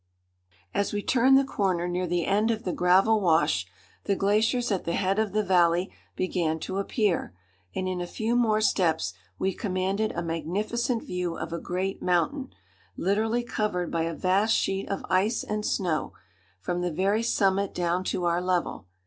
[Illustration: 0.73 0.73
Mount 0.73 0.73
Daly.] 0.73 0.81
As 0.81 0.93
we 0.93 1.13
turned 1.13 1.37
the 1.37 1.53
corner 1.53 1.87
near 1.87 2.07
the 2.07 2.25
end 2.25 2.49
of 2.49 2.63
the 2.63 2.73
gravel 2.73 3.21
wash, 3.21 3.67
the 4.05 4.15
glaciers 4.15 4.71
at 4.71 4.83
the 4.83 4.93
head 4.95 5.19
of 5.19 5.31
the 5.31 5.43
valley 5.43 5.91
began 6.15 6.57
to 6.61 6.79
appear, 6.79 7.35
and 7.75 7.87
in 7.87 8.01
a 8.01 8.07
few 8.07 8.35
more 8.35 8.61
steps 8.61 9.13
we 9.37 9.53
commanded 9.53 10.11
a 10.13 10.23
magnificent 10.23 11.03
view 11.03 11.37
of 11.37 11.53
a 11.53 11.59
great 11.59 12.01
mountain, 12.01 12.49
literally 12.97 13.43
covered 13.43 13.91
by 13.91 14.01
a 14.01 14.15
vast 14.15 14.55
sheet 14.55 14.89
of 14.89 15.05
ice 15.07 15.43
and 15.43 15.67
snow, 15.67 16.13
from 16.59 16.81
the 16.81 16.91
very 16.91 17.21
summit 17.21 17.71
down 17.71 18.03
to 18.05 18.25
our 18.25 18.41
level. 18.41 18.87